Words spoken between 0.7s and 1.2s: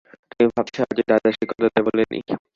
আজও